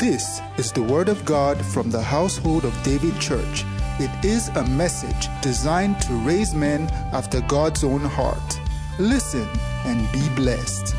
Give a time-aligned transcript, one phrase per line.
[0.00, 3.66] This is the Word of God from the household of David Church.
[3.98, 8.60] It is a message designed to raise men after God's own heart.
[8.98, 9.46] Listen
[9.84, 10.94] and be blessed.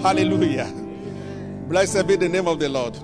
[0.00, 0.72] Hallelujah.
[1.68, 2.96] Blessed be the name of the Lord.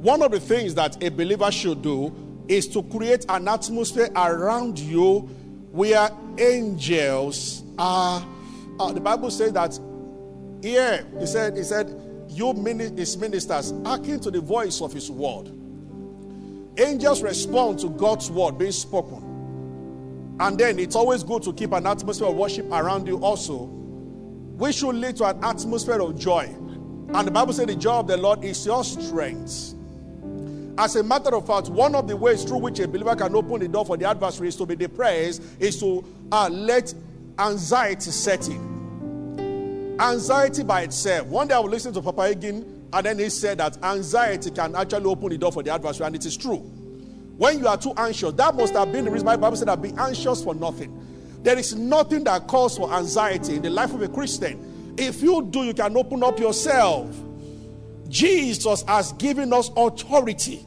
[0.00, 2.14] One of the things that a believer should do
[2.46, 5.28] is to create an atmosphere around you
[5.72, 8.26] where angels are.
[8.78, 9.78] Uh, the Bible says that
[10.62, 15.50] here, he said, he said, you his ministers hearken to the voice of his word.
[16.76, 20.36] Angels respond to God's word being spoken.
[20.40, 23.64] And then it's always good to keep an atmosphere of worship around you also.
[24.56, 26.52] We should lead to an atmosphere of joy.
[27.14, 29.74] And the Bible says the joy of the Lord is your strength.
[30.76, 33.60] As a matter of fact, one of the ways through which a believer can open
[33.60, 36.92] the door for the adversary is to be depressed, is to uh, let
[37.38, 39.96] anxiety set in.
[40.00, 41.26] Anxiety by itself.
[41.28, 44.74] One day I was listening to Papa Egin, and then he said that anxiety can
[44.74, 46.58] actually open the door for the adversary, and it is true.
[47.36, 49.82] When you are too anxious, that must have been the reason why Bible said that
[49.82, 51.00] be anxious for nothing.
[51.42, 54.94] There is nothing that calls for anxiety in the life of a Christian.
[54.96, 57.14] If you do, you can open up yourself.
[58.08, 60.64] Jesus has given us authority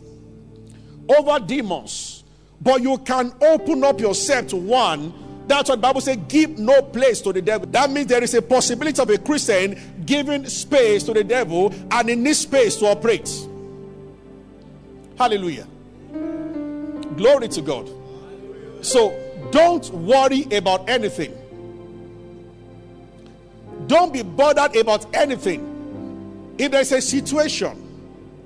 [1.08, 2.26] over demons,
[2.60, 5.14] but you can open up yourself to one.
[5.48, 7.68] That's what the Bible says give no place to the devil.
[7.68, 12.10] That means there is a possibility of a Christian giving space to the devil and
[12.10, 13.30] in this space to operate.
[15.18, 15.68] Hallelujah.
[17.16, 17.90] Glory to God.
[18.82, 19.18] So
[19.52, 21.34] don't worry about anything.
[23.88, 26.56] Don't be bothered about anything.
[26.58, 27.84] If there's a situation,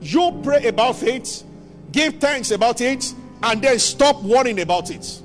[0.02, 1.44] you pray about it,
[1.92, 5.21] give thanks about it, and then stop worrying about it.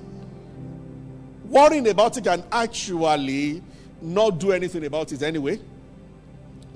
[1.48, 3.62] Worrying about it can actually
[4.02, 5.60] not do anything about it anyway.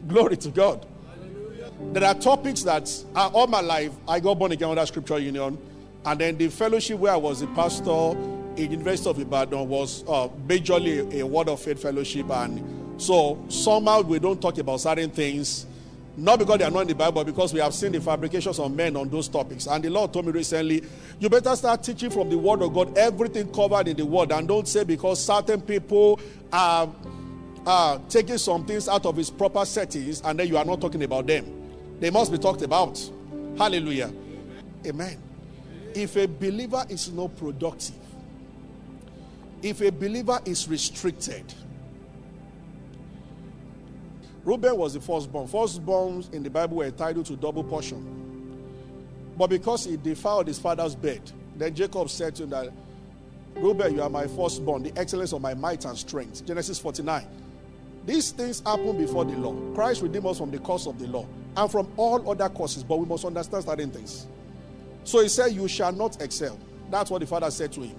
[0.06, 0.86] Glory to God.
[1.92, 3.92] There are topics that are all my life.
[4.06, 5.58] I got born again under Scripture Union,
[6.04, 8.12] and then the fellowship where I was a pastor
[8.56, 13.42] in University of Ibadan was uh, majorly a, a word of faith fellowship, and so
[13.48, 15.66] somehow we don't talk about certain things,
[16.20, 18.74] not because they are not in the Bible, because we have seen the fabrications of
[18.74, 19.66] men on those topics.
[19.66, 20.82] And the Lord told me recently,
[21.18, 24.46] you better start teaching from the Word of God, everything covered in the Word, and
[24.46, 26.20] don't say because certain people
[26.52, 26.92] are,
[27.66, 31.02] are taking some things out of its proper settings, and then you are not talking
[31.02, 31.46] about them.
[32.00, 33.00] They must be talked about.
[33.56, 34.12] Hallelujah.
[34.86, 35.18] Amen.
[35.94, 37.96] If a believer is not productive,
[39.62, 41.44] if a believer is restricted,
[44.44, 45.46] Reuben was the firstborn.
[45.46, 48.16] Firstborns in the Bible were entitled to double portion.
[49.36, 51.20] But because he defiled his father's bed,
[51.56, 52.72] then Jacob said to him that,
[53.54, 56.46] Reuben, you are my firstborn, the excellence of my might and strength.
[56.46, 57.26] Genesis 49.
[58.06, 59.54] These things happen before the law.
[59.74, 62.98] Christ redeemed us from the curse of the law and from all other curses, but
[62.98, 64.26] we must understand certain things.
[65.04, 66.58] So he said, You shall not excel.
[66.90, 67.96] That's what the father said to him.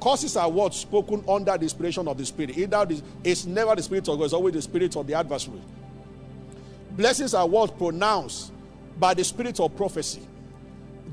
[0.00, 2.56] Curses are words spoken under the inspiration of the Spirit.
[2.56, 5.60] Either the, it's never the Spirit of God, it's always the Spirit of the adversary.
[6.92, 8.52] Blessings are words pronounced
[8.98, 10.22] by the Spirit of prophecy.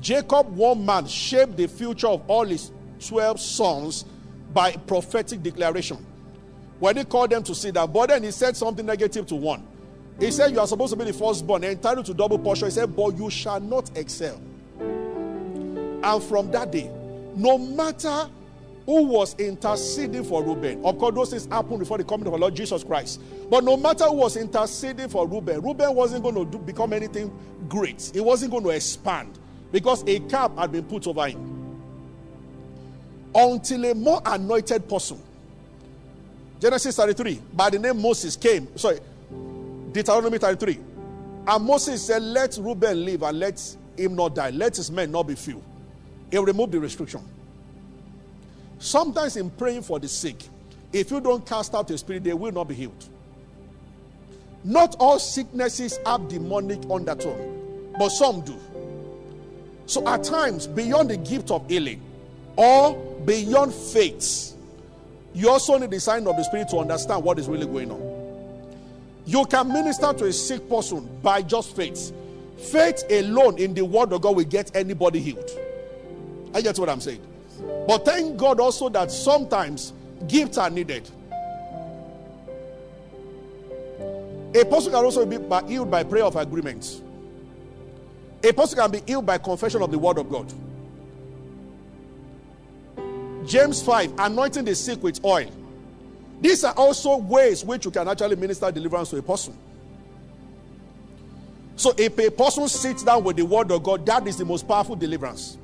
[0.00, 2.70] Jacob, one man, shaped the future of all his
[3.06, 4.04] 12 sons
[4.52, 6.04] by prophetic declaration.
[6.78, 9.66] When he called them to down, but then he said something negative to one.
[10.20, 12.68] He said, You are supposed to be the firstborn, entitled to double portion.
[12.68, 14.40] He said, But you shall not excel.
[14.80, 16.90] And from that day,
[17.34, 18.28] no matter
[18.88, 20.82] who was interceding for Reuben.
[20.82, 23.20] Of course, those things happened before the coming of our Lord Jesus Christ.
[23.50, 27.30] But no matter who was interceding for Reuben, Reuben wasn't going to do, become anything
[27.68, 28.10] great.
[28.14, 29.38] He wasn't going to expand
[29.70, 31.38] because a cap had been put over him.
[33.34, 35.20] Until a more anointed person,
[36.58, 38.74] Genesis 33, by the name Moses came.
[38.74, 39.00] Sorry,
[39.92, 40.78] Deuteronomy 33.
[41.46, 44.48] And Moses said, Let Reuben live and let him not die.
[44.48, 45.62] Let his men not be few.
[46.30, 47.20] He removed the restriction.
[48.78, 50.36] Sometimes in praying for the sick,
[50.92, 53.08] if you don't cast out the spirit, they will not be healed.
[54.64, 58.58] Not all sicknesses have demonic undertone, but some do.
[59.86, 62.02] So at times, beyond the gift of healing
[62.56, 62.94] or
[63.24, 64.54] beyond faith,
[65.34, 68.08] you also need the sign of the spirit to understand what is really going on.
[69.24, 72.12] You can minister to a sick person by just faith.
[72.58, 75.50] Faith alone in the word of God will get anybody healed.
[76.54, 77.20] I get what I'm saying.
[77.86, 79.92] But thank God also that sometimes
[80.26, 81.08] gifts are needed.
[84.54, 85.38] A person can also be
[85.68, 87.02] healed by prayer of agreement.
[88.42, 90.52] A person can be healed by confession of the word of God.
[93.46, 95.50] James 5 anointing the sick with oil.
[96.40, 99.56] These are also ways which you can actually minister deliverance to a person.
[101.76, 104.66] So if a person sits down with the word of God, that is the most
[104.66, 105.56] powerful deliverance.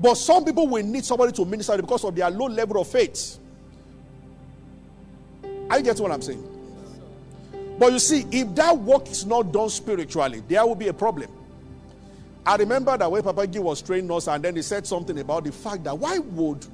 [0.00, 3.38] But some people will need somebody to minister because of their low level of faith.
[5.70, 6.44] I get what I'm saying.
[7.78, 11.30] But you see, if that work is not done spiritually, there will be a problem.
[12.46, 15.44] I remember that when Papa G was training us, and then he said something about
[15.44, 16.66] the fact that why would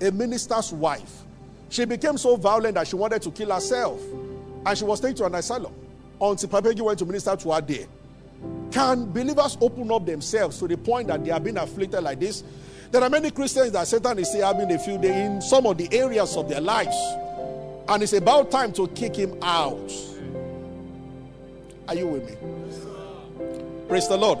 [0.00, 1.24] a minister's wife,
[1.68, 4.00] she became so violent that she wanted to kill herself,
[4.64, 5.74] and she was taken to an asylum
[6.20, 7.86] until Papa G went to minister to her there.
[8.70, 12.42] Can believers open up themselves to the point that they are being afflicted like this?
[12.90, 15.76] There are many Christians that Satan is still having a few days in some of
[15.76, 16.96] the areas of their lives.
[17.88, 19.92] And it's about time to kick him out.
[21.86, 22.36] Are you with me?
[23.88, 24.38] Praise the Lord.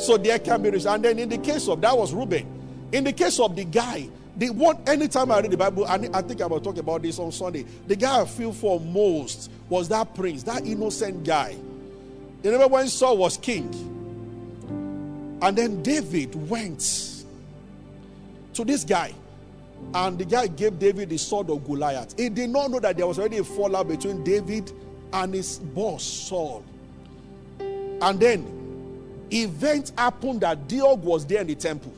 [0.00, 0.94] So there can be reason.
[0.94, 2.46] And then in the case of that was Reuben.
[2.92, 6.22] In the case of the guy, the one anytime I read the Bible, and I
[6.22, 7.66] think I will talk about this on Sunday.
[7.86, 11.56] The guy I feel for most was that prince, that innocent guy.
[12.42, 13.98] You remember when Saul was king?
[15.42, 17.24] And then David went
[18.54, 19.14] to this guy.
[19.94, 22.14] And the guy gave David the sword of Goliath.
[22.18, 24.70] He did not know that there was already a fallout between David
[25.12, 26.62] and his boss, Saul.
[27.58, 31.92] And then events happened that Doeg was there in the temple.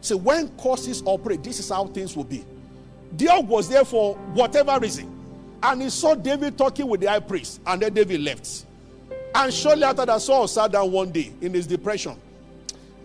[0.00, 2.44] So when causes operate, this is how things will be.
[3.16, 5.14] Doeg was there for whatever reason.
[5.62, 7.60] And he saw David talking with the high priest.
[7.66, 8.66] And then David left.
[9.34, 12.16] And shortly after that, Saul sat down one day in his depression.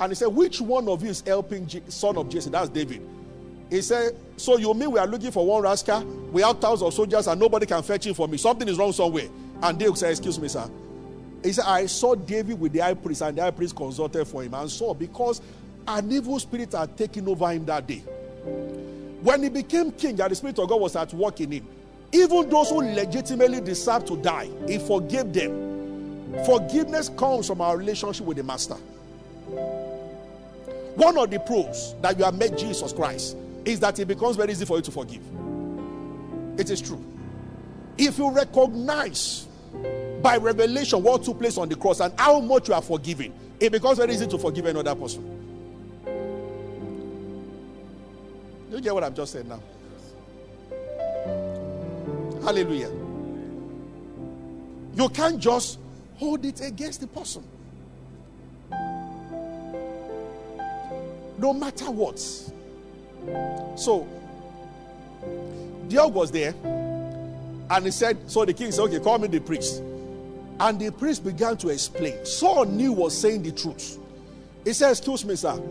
[0.04, 2.50] And he said, Which one of you is helping J- son of Jesse?
[2.50, 3.02] That's David.
[3.70, 6.04] He said, So you mean we are looking for one rascal?
[6.04, 8.38] We have thousands of soldiers and nobody can fetch him for me.
[8.38, 9.30] Something is wrong somewhere.
[9.62, 10.70] And David said, Excuse me, sir.
[11.42, 14.44] He said, I saw David with the high priest, and the high priest consulted for
[14.44, 15.42] him and saw because
[15.88, 18.00] an evil spirit had taken over him that day.
[19.22, 21.68] When he became king, and the Spirit of God was at work in him,
[22.12, 25.74] even those who legitimately deserve to die, he forgave them
[26.46, 28.76] Forgiveness comes from our relationship with the Master.
[30.96, 33.36] One of the proofs that you have met Jesus Christ
[33.66, 35.22] is that it becomes very easy for you to forgive.
[36.58, 37.04] It is true.
[37.98, 39.48] If you recognize
[40.22, 43.72] by revelation what took place on the cross and how much you are forgiven, it
[43.72, 45.30] becomes very easy to forgive another person.
[48.72, 49.62] You get what I'm just saying now?
[52.44, 52.90] Hallelujah.
[54.96, 55.80] You can't just
[56.16, 57.44] hold it against the person.
[61.44, 62.20] No matter what.
[63.78, 64.08] So,
[65.90, 69.84] Doeg was there, and he said, So the king said, Okay, call me the priest.
[70.62, 72.26] And the priest began to explain.
[72.26, 74.00] Saul knew was saying the truth.
[74.64, 75.62] He said, Excuse me, sir.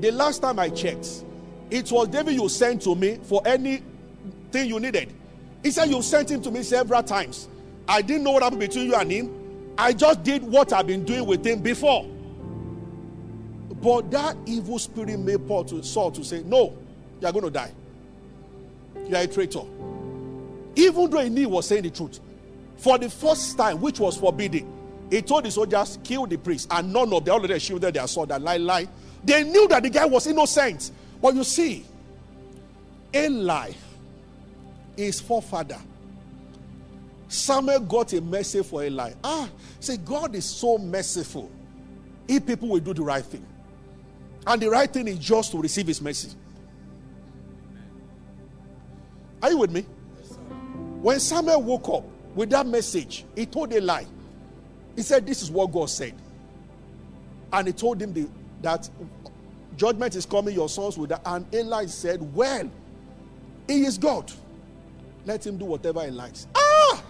[0.00, 1.24] The last time I checked,
[1.70, 3.84] it was David you sent to me for anything
[4.54, 5.12] you needed.
[5.62, 7.48] He said, You sent him to me several times.
[7.86, 9.74] I didn't know what happened between you and him.
[9.76, 12.06] I just did what I've been doing with him before.
[13.82, 16.76] But that evil spirit made Paul to Saul to say, No,
[17.20, 17.72] you are going to die.
[19.08, 19.62] You are a traitor.
[20.74, 22.20] Even though he knew he was saying the truth,
[22.76, 24.72] for the first time, which was forbidden,
[25.10, 28.30] he told the soldiers, kill the priest, and none of the already shielded their sword
[28.30, 28.88] and lie, lie.
[29.24, 30.90] They knew that the guy was innocent.
[31.20, 31.84] But you see,
[33.14, 33.72] Eli,
[34.96, 35.78] his forefather,
[37.28, 39.12] Samuel got a message for Eli.
[39.24, 39.48] Ah,
[39.80, 41.50] say God is so merciful.
[42.26, 43.44] If people will do the right thing.
[44.48, 46.30] And the right thing is just to receive his mercy.
[49.42, 49.84] Are you with me?
[51.02, 54.06] when Samuel woke up with that message, he told a lie.
[54.96, 56.14] He said, This is what God said.
[57.52, 58.26] And he told him the,
[58.62, 58.88] that
[59.76, 61.20] judgment is coming, your sons will die.
[61.26, 62.70] And Eli said, Well,
[63.66, 64.32] he is God.
[65.26, 66.46] Let him do whatever he likes.
[66.54, 67.02] Ah!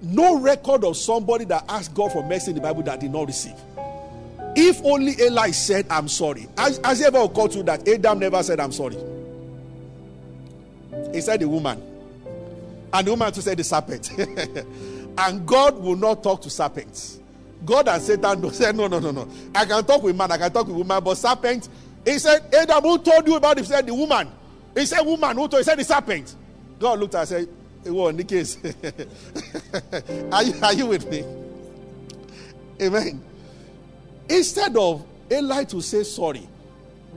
[0.00, 3.26] no record of somebody that asked God for mercy in the Bible that did not
[3.26, 3.54] receive.
[4.54, 6.46] If only Eli said, I'm sorry.
[6.58, 8.96] Has, has it ever occurred to you that Adam never said, I'm sorry?
[11.12, 11.82] He said, the woman.
[12.92, 14.10] And the woman too said, the serpent.
[15.18, 17.18] and God will not talk to serpents.
[17.64, 19.28] God and Satan said, no, no, no, no.
[19.54, 21.68] I can talk with man, I can talk with woman, but serpent.
[22.04, 23.60] He said, Adam, who told you about it?
[23.60, 24.28] He said, the woman.
[24.74, 25.58] He said, woman, who told you?
[25.58, 26.34] He said, the serpent.
[26.78, 27.48] God looked at and
[27.84, 28.58] said, well, in the case.
[30.32, 31.24] are, you, are you with me?
[32.80, 33.22] Amen.
[34.28, 36.48] Instead of Eli to say sorry,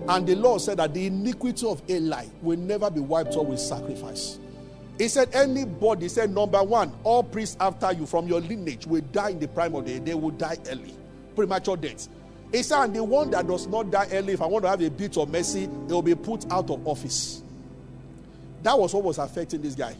[0.07, 3.59] and the Lord said that the iniquity of Eli will never be wiped out with
[3.59, 4.39] sacrifice.
[4.97, 9.29] He said, anybody, said, number one, all priests after you from your lineage will die
[9.29, 9.99] in the prime of the day.
[9.99, 10.95] They will die early.
[11.35, 12.07] Premature death.
[12.51, 14.81] He said, and the one that does not die early, if I want to have
[14.81, 17.41] a bit of mercy, they will be put out of office.
[18.63, 19.95] That was what was affecting this guy.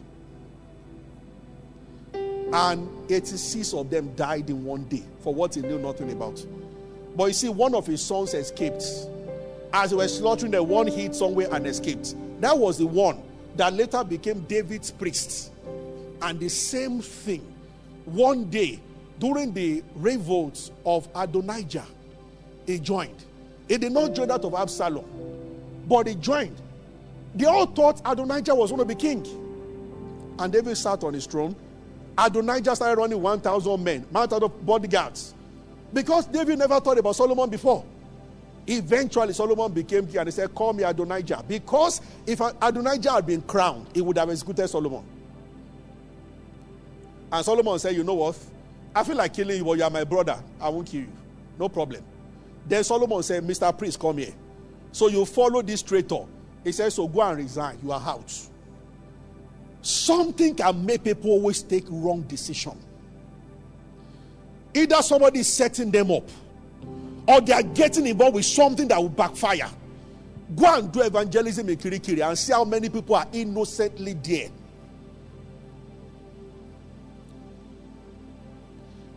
[2.14, 6.46] And 86 of them died in one day for what he knew nothing about.
[7.16, 8.84] But you see, one of his sons escaped.
[9.74, 12.16] As they were slaughtering, the one hid somewhere and escaped.
[12.42, 13.22] That was the one
[13.56, 15.52] that later became David's priest.
[16.22, 17.54] And the same thing,
[18.06, 18.80] one day
[19.20, 21.86] during the revolts of Adonijah,
[22.66, 23.24] he joined.
[23.68, 25.06] He did not join that of Absalom,
[25.88, 26.56] but he joined.
[27.36, 29.26] They all thought Adonijah was going to be king.
[30.40, 31.56] And David sat on his throne.
[32.18, 35.35] Adonijah started running 1,000 men, mounted of bodyguards.
[35.96, 37.86] Because David never thought about Solomon before.
[38.68, 41.46] Eventually, Solomon became king and he said, Call me Adonijah.
[41.48, 45.06] Because if Adonijah had been crowned, he would have executed Solomon.
[47.32, 48.38] And Solomon said, You know what?
[48.94, 50.38] I feel like killing you, but you are my brother.
[50.60, 51.12] I won't kill you.
[51.58, 52.04] No problem.
[52.66, 53.76] Then Solomon said, Mr.
[53.78, 54.34] Priest, come here.
[54.92, 56.26] So you follow this traitor.
[56.66, 57.80] He said, So go and resign.
[57.82, 58.38] You are out.
[59.82, 62.78] Something can make people always take wrong decision.
[64.76, 66.30] Either somebody is setting them up
[67.28, 69.70] or they are getting involved with something that will backfire.
[70.54, 74.50] Go and do evangelism in Kirikiri and see how many people are innocently there.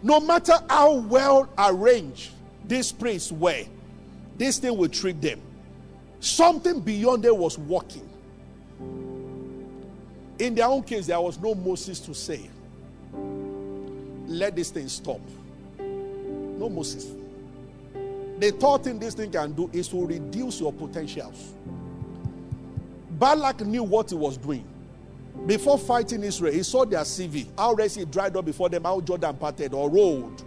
[0.01, 2.31] No matter how well arranged
[2.65, 3.65] these priests were,
[4.37, 5.41] this thing will trick them.
[6.21, 8.09] Something beyond them was working.
[10.39, 12.49] In their own case, there was no Moses to say,
[13.13, 15.21] Let this thing stop.
[16.59, 17.13] No Moses.
[18.39, 21.55] The third thing this thing can do is to reduce your potentials.
[23.11, 24.65] Balak knew what he was doing.
[25.47, 29.37] Before fighting Israel, he saw their CV, how Red dried up before them, how Jordan
[29.37, 30.43] parted or rolled.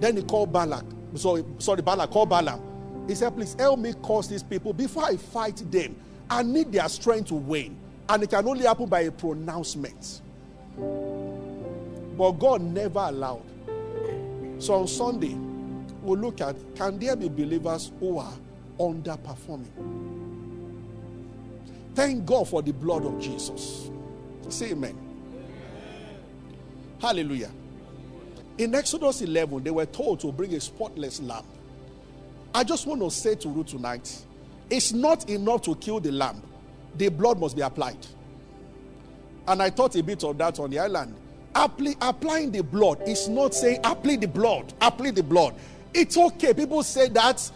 [0.00, 0.84] Then he called Balak.
[1.14, 2.60] So, sorry, Balak called Balaam.
[3.06, 5.94] He said, Please help me cause these people before I fight them.
[6.28, 7.76] I need their strength to win.
[8.08, 10.20] And it can only happen by a pronouncement.
[10.76, 13.42] But God never allowed.
[14.64, 15.36] So on Sunday,
[16.00, 18.32] we'll look at can there be believers who are
[18.80, 19.68] underperforming?
[21.94, 23.90] Thank God for the blood of Jesus.
[24.48, 24.96] Say amen.
[26.98, 27.50] Hallelujah.
[28.56, 31.44] In Exodus 11, they were told to bring a spotless lamb.
[32.54, 34.24] I just want to say to you tonight
[34.70, 36.40] it's not enough to kill the lamb,
[36.96, 38.06] the blood must be applied.
[39.46, 41.16] And I thought a bit of that on the island.
[41.54, 45.54] Apply, applying the blood is not saying apply the blood, apply the blood.
[45.92, 46.52] It's okay.
[46.52, 47.50] People say that.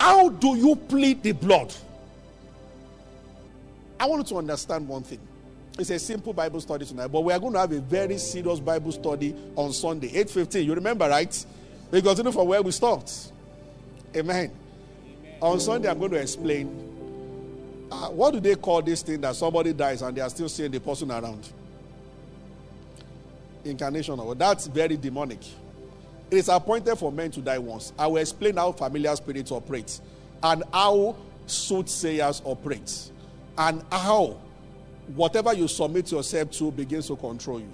[0.00, 1.72] How do you plead the blood?
[4.00, 5.20] I want you to understand one thing.
[5.78, 8.58] It's a simple Bible study tonight, but we are going to have a very serious
[8.58, 10.64] Bible study on Sunday, 8:15.
[10.64, 11.46] You remember, right?
[11.90, 13.32] We continue from where we stopped.
[14.16, 14.50] Amen.
[14.50, 15.36] Amen.
[15.40, 16.66] On Sunday, I'm going to explain
[17.92, 20.70] uh, what do they call this thing that somebody dies and they are still seeing
[20.70, 21.48] the person around?
[23.64, 24.16] Incarnation.
[24.16, 25.40] Well, that's very demonic.
[26.30, 27.92] It is appointed for men to die once.
[27.98, 30.00] I will explain how familiar spirits operate
[30.42, 31.16] and how
[31.46, 33.10] soothsayers operate
[33.58, 34.38] and how
[35.14, 37.72] whatever you submit yourself to begins to control you.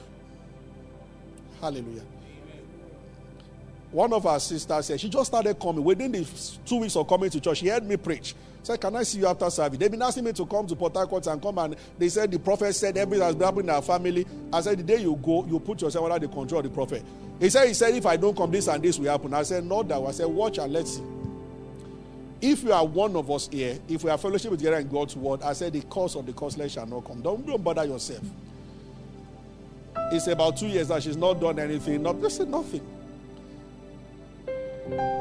[1.61, 2.03] Hallelujah.
[3.91, 6.29] One of our sisters said she just started coming within the
[6.67, 7.59] two weeks of coming to church.
[7.59, 8.35] She heard me preach.
[8.69, 9.79] Said, Can I see you after service?
[9.79, 12.39] They've been asking me to come to Port Harcourt and come and they said the
[12.39, 14.27] prophet said everything has been happening in our family.
[14.53, 17.03] I said, The day you go, you put yourself under the control of the prophet.
[17.41, 19.33] He said, He said, if I don't come, this and this will happen.
[19.33, 19.99] I said, Not that.
[20.03, 21.03] I said, Watch and let's see.
[22.43, 25.41] If you are one of us here, if we are fellowship together in God's word,
[25.41, 27.23] I said the cause of the causeless shall not come.
[27.23, 28.21] Don't, don't bother yourself.
[30.13, 32.03] It's about two years that she's not done anything.
[32.03, 32.87] Not just nothing.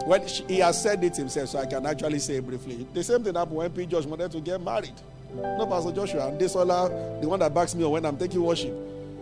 [0.06, 2.88] When she, he has said it himself, so I can actually say briefly.
[2.94, 3.86] The same thing happened when P.
[3.86, 4.94] Josh wanted to get married.
[5.36, 8.74] No, Pastor Joshua and Desola, the one that backs me when I'm taking worship.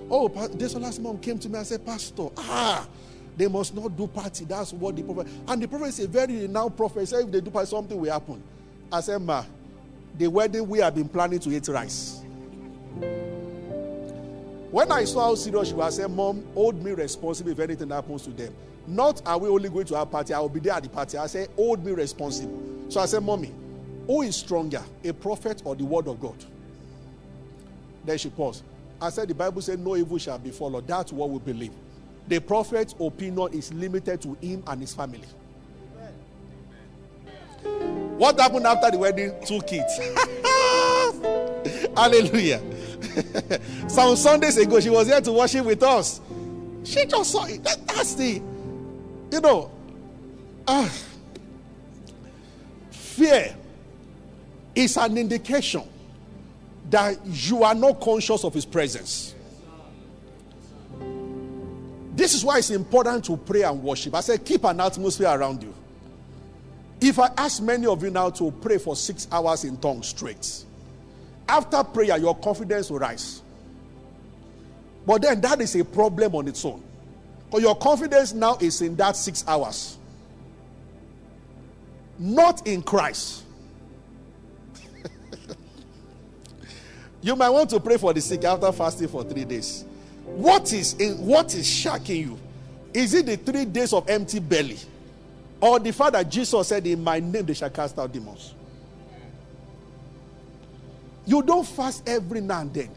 [0.09, 2.87] Oh, Desola's mom came to me and said, Pastor, ah,
[3.35, 4.45] they must not do party.
[4.45, 5.27] That's what the prophet.
[5.47, 6.99] And the prophet is a very renowned prophet.
[7.01, 8.41] He said, if they do party, something will happen.
[8.91, 9.43] I said, Ma,
[10.15, 12.21] the wedding we have been planning to eat rice.
[14.75, 17.91] When I saw how serious she was, I said, Mom, hold me responsible if anything
[17.91, 18.53] happens to them.
[18.85, 21.17] Not are we only going to have party, I will be there at the party.
[21.17, 22.61] I said, hold me responsible.
[22.89, 23.53] So I said, Mommy,
[24.05, 26.35] who is stronger, a prophet or the word of God?
[28.03, 28.63] Then she paused.
[29.01, 30.83] I said, the Bible said, no evil shall befall us.
[30.85, 31.71] That's what we believe.
[32.27, 35.23] The prophet's opinion is limited to him and his family.
[38.17, 39.35] What happened after the wedding?
[39.45, 39.97] Two kids.
[41.95, 42.61] Hallelujah.
[43.87, 46.21] Some Sundays ago, she was here to worship with us.
[46.83, 47.63] She just saw it.
[47.63, 48.41] That, that's the
[49.31, 49.71] you know,
[50.67, 50.89] uh,
[52.89, 53.55] fear
[54.73, 55.83] is an indication
[56.89, 59.33] that you are not conscious of his presence.
[62.15, 64.15] This is why it's important to pray and worship.
[64.15, 65.73] I said, keep an atmosphere around you.
[67.01, 70.63] If I ask many of you now to pray for six hours in tongues straight,
[71.47, 73.41] after prayer, your confidence will rise.
[75.05, 76.81] But then that is a problem on its own.
[77.45, 79.97] Because your confidence now is in that six hours,
[82.17, 83.43] not in Christ.
[87.21, 89.85] you might want to pray for the sick after fasting for three days.
[90.25, 92.39] What is in, what is shocking you?
[92.93, 94.79] Is it the three days of empty belly?
[95.61, 98.55] Or the fact that Jesus said, In my name they shall cast out demons?
[101.25, 102.89] You don't fast every now and then.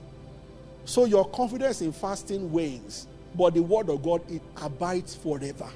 [0.85, 3.07] So your confidence in fasting wanes.
[3.35, 5.69] But the word of God it abides forever.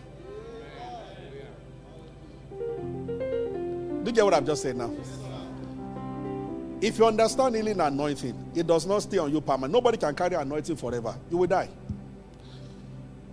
[4.03, 4.91] Do you get what I've just said now?
[6.81, 9.73] If you understand healing anointing, it does not stay on you permanent.
[9.73, 11.15] Nobody can carry anointing forever.
[11.31, 11.69] You will die.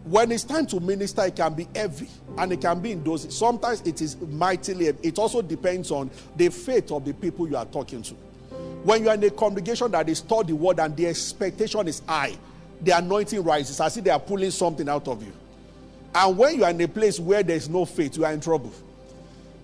[0.04, 2.08] When it's time to minister, it can be heavy
[2.38, 3.36] and it can be in doses.
[3.36, 4.88] Sometimes it is mightily.
[4.88, 8.16] It also depends on the faith of the people you are talking to.
[8.84, 12.02] When you are in a congregation that is taught the word and the expectation is
[12.08, 12.36] high,
[12.82, 15.34] the anointing rises as if they are pulling something out of you.
[16.16, 18.40] And when you are in a place where there is no faith, you are in
[18.40, 18.72] trouble.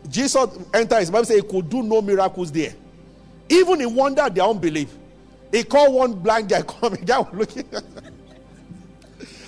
[0.09, 2.73] Jesus entered his Bible he could do no miracles there.
[3.49, 4.93] Even in wonder their unbelief.
[5.51, 7.03] He called one blind guy coming.
[7.05, 7.65] Guy was looking.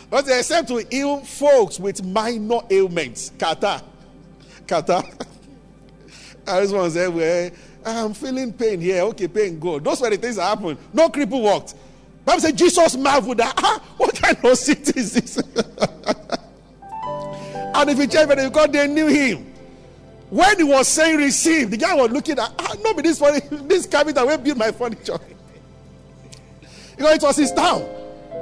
[0.09, 3.31] but they said to heal folks with minor ailments.
[3.37, 3.83] Kata.
[4.67, 5.03] Kata.
[6.47, 7.51] and this one said, Well,
[7.85, 9.01] I'm feeling pain here.
[9.03, 9.79] Okay, pain, go.
[9.79, 10.77] Those were the things that happened.
[10.93, 11.75] No cripple walked.
[12.27, 15.37] Bible said Jesus marveled that, ah, what kind of city is this?
[17.77, 19.53] and if you check it, because they knew him.
[20.29, 23.39] When he was saying receive, the guy was looking at, ah, no, but this, funny,
[23.49, 25.17] this cabinet will build my furniture.
[26.97, 27.79] because it was his town.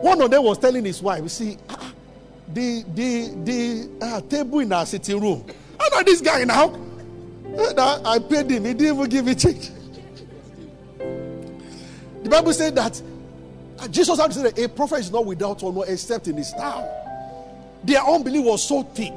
[0.02, 1.94] One of them was telling his wife, you see, ah,
[2.52, 5.46] the, the, the uh, table in our sitting room.
[5.80, 6.76] I know this guy now.
[7.58, 9.72] I paid him, he didn't even give me change.
[12.24, 13.02] The Bible said that
[13.80, 16.88] uh, Jesus had that a prophet is not without honor except in his town.
[17.84, 19.16] Their unbelief was so thick.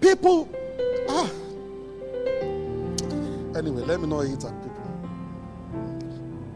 [0.00, 0.48] People,
[1.08, 1.30] ah.
[3.56, 4.70] Anyway, let me not eat at people.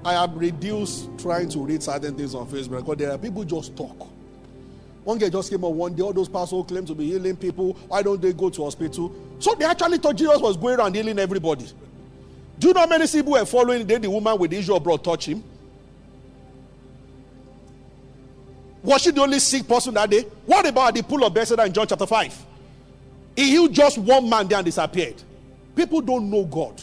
[0.05, 3.77] I have reduced trying to read certain things on Facebook because there are people just
[3.77, 4.09] talk.
[5.05, 7.75] One guy just came up one day, all those pastors claim to be healing people.
[7.89, 9.15] Why don't they go to hospital?
[9.39, 11.67] So they actually thought Jesus was going around healing everybody.
[12.59, 14.83] Do you know how many people were following the, the woman with the issue of
[14.83, 15.45] blood touch him?
[18.83, 20.23] Was she the only sick person that day?
[20.47, 22.47] What about the pool of Bethesda in John chapter 5?
[23.37, 25.23] He healed just one man there and disappeared.
[25.75, 26.81] People don't know God.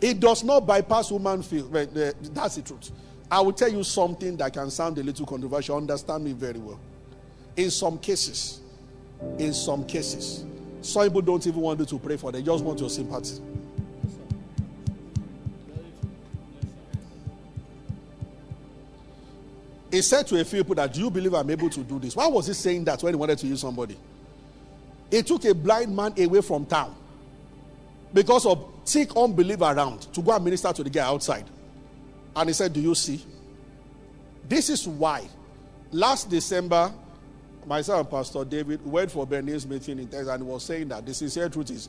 [0.00, 1.74] It does not bypass human feel.
[1.76, 2.90] Eh, that's the truth.
[3.34, 5.76] I will tell you something that can sound a little controversial.
[5.76, 6.78] Understand me very well.
[7.56, 8.60] In some cases,
[9.40, 10.44] in some cases,
[10.82, 13.42] some people don't even want you to pray for them, they just want your sympathy.
[19.90, 22.14] He said to a few people that, Do you believe I'm able to do this?
[22.14, 23.96] Why was he saying that when he wanted to use somebody?
[25.10, 26.94] He took a blind man away from town
[28.12, 31.46] because of thick unbelief around to go and minister to the guy outside.
[32.36, 33.24] And he said, Do you see?
[34.48, 35.26] This is why
[35.90, 36.92] last December,
[37.66, 41.14] myself and Pastor David went for Bernice meeting in Texas and was saying that the
[41.14, 41.88] sincere truth is,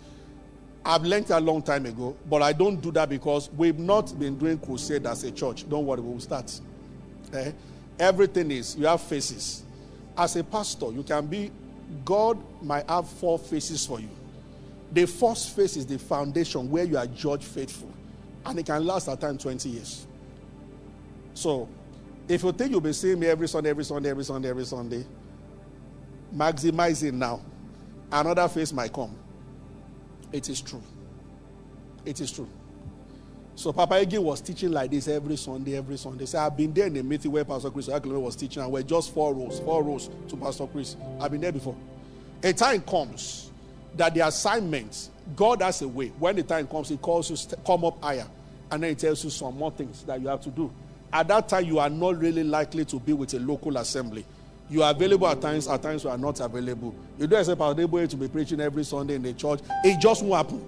[0.86, 4.38] I've learned a long time ago, but I don't do that because we've not been
[4.38, 5.68] doing crusade as a church.
[5.68, 6.60] Don't worry, we'll start.
[7.34, 7.52] Eh?
[8.00, 9.64] Everything is, you have faces.
[10.16, 11.52] As a pastor, you can be,
[12.04, 14.10] God might have four faces for you.
[14.92, 17.92] The first face is the foundation where you are judged faithful,
[18.46, 20.06] and it can last at time 20 years.
[21.36, 21.68] So,
[22.28, 25.06] if you think you'll be seeing me every Sunday, every Sunday, every Sunday, every Sunday,
[26.34, 27.42] maximize it now.
[28.12, 29.16] Another face might come.
[30.32, 30.82] It is true.
[32.06, 32.48] It is true.
[33.56, 36.26] So Papa Egi was teaching like this every Sunday, every Sunday.
[36.26, 38.84] So I've been there in a meeting where Pastor Chris Oyakhilome was teaching, and we're
[38.84, 40.96] just four rows, four rows to Pastor Chris.
[41.20, 41.76] I've been there before.
[42.44, 43.52] A time comes
[43.96, 46.08] that the assignments, God has a way.
[46.20, 48.28] When the time comes, He calls you to come up higher,
[48.72, 50.72] and then He tells you some more things that you have to do.
[51.14, 54.26] At that time, you are not really likely to be with a local assembly.
[54.70, 56.94] You are available at times, at times you are not available.
[57.20, 59.60] You don't expect Pastor Debo to be preaching every Sunday in the church.
[59.84, 60.66] It just won't happen.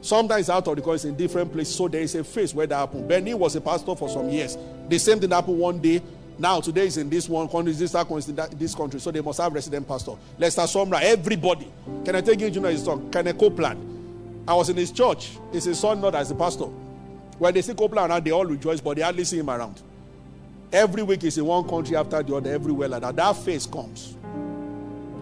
[0.00, 1.74] Sometimes out of the course in different places.
[1.74, 3.08] So there is a phase where that happened.
[3.08, 4.56] Benny was a pastor for some years.
[4.88, 6.00] The same thing happened one day.
[6.38, 9.00] Now today is in this one country, this country, this country.
[9.00, 10.12] So they must have resident pastor.
[10.38, 11.70] Lester Sumrall, everybody.
[12.04, 13.10] Can I take you to know his song?
[13.10, 14.44] Kenneth Copeland?
[14.46, 15.36] I was in his church.
[15.52, 16.68] It's his son, not as a pastor.
[17.38, 19.80] When they see Copeland around, they all rejoice, but they hardly see him around.
[20.72, 23.16] Every week he's in one country after the other, everywhere like that.
[23.16, 24.16] That face comes.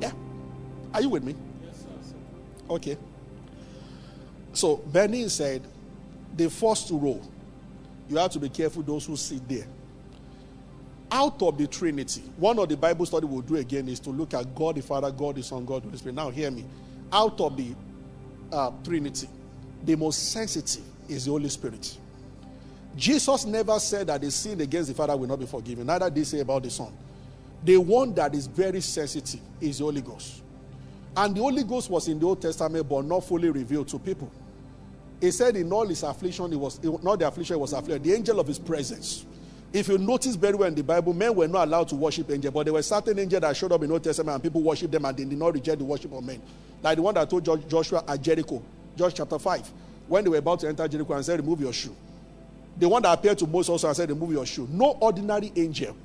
[0.01, 0.13] Yeah.
[0.93, 1.35] Are you with me?
[1.65, 2.17] Yes, sir.
[2.71, 2.99] Okay.
[4.53, 5.63] So Benny said,
[6.37, 7.21] the first row,
[8.09, 9.67] you have to be careful those who sit there.
[11.11, 14.35] Out of the Trinity, one of the Bible study we'll do again is to look
[14.35, 16.17] at God the Father, God the Son, God the Holy Spirit.
[16.17, 16.65] Now hear me.
[17.13, 17.75] Out of the
[18.51, 19.29] uh, Trinity,
[19.85, 21.97] the most sensitive is the Holy Spirit.
[22.97, 25.87] Jesus never said that the sin against the Father will not be forgiven.
[25.87, 26.93] Neither did he say about the Son.
[27.63, 30.43] The one that is very sensitive is the Holy Ghost.
[31.17, 34.31] And the Holy Ghost was in the Old Testament, but not fully revealed to people.
[35.21, 38.15] He said in all his affliction, it was not the affliction, it was affliction, the
[38.15, 39.25] angel of his presence.
[39.73, 42.53] If you notice very well in the Bible, men were not allowed to worship angels,
[42.53, 44.93] but there were certain angels that showed up in the Old Testament and people worshiped
[44.93, 46.41] them and they did not reject the worship of men.
[46.83, 48.63] Like the one that told Joshua at Jericho,
[48.97, 49.73] Joshua chapter 5,
[50.09, 51.97] when they were about to enter Jericho and said, Remove your shoe.
[52.79, 54.69] The one that appeared to Moses also and said, Remove your shoe.
[54.71, 55.97] No ordinary angel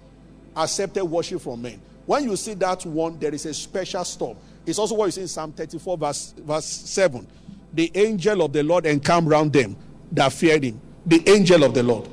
[0.55, 1.81] accepted worship from men.
[2.05, 4.38] When you see that one, there is a special storm.
[4.65, 7.27] It's also what you see in Psalm 34, verse, verse 7.
[7.73, 9.75] The angel of the Lord encamped round them
[10.12, 10.79] that feared him.
[11.05, 12.07] The angel of the Lord.